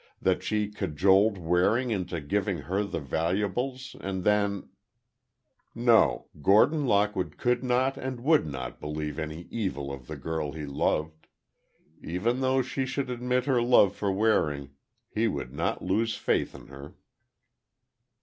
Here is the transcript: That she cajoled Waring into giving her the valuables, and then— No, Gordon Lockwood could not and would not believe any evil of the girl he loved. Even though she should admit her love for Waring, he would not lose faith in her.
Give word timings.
That 0.19 0.41
she 0.41 0.67
cajoled 0.67 1.37
Waring 1.37 1.91
into 1.91 2.19
giving 2.21 2.57
her 2.61 2.83
the 2.83 2.99
valuables, 2.99 3.95
and 3.99 4.23
then— 4.23 4.69
No, 5.75 6.25
Gordon 6.41 6.87
Lockwood 6.87 7.37
could 7.37 7.63
not 7.63 7.97
and 7.97 8.19
would 8.21 8.47
not 8.47 8.79
believe 8.79 9.19
any 9.19 9.43
evil 9.51 9.93
of 9.93 10.07
the 10.07 10.15
girl 10.17 10.53
he 10.53 10.65
loved. 10.65 11.27
Even 12.01 12.39
though 12.41 12.63
she 12.63 12.87
should 12.87 13.11
admit 13.11 13.45
her 13.45 13.61
love 13.61 13.95
for 13.95 14.11
Waring, 14.11 14.71
he 15.07 15.27
would 15.27 15.53
not 15.53 15.83
lose 15.83 16.15
faith 16.17 16.55
in 16.55 16.65
her. 16.65 16.95